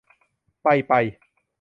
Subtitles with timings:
[0.63, 0.93] ไปไป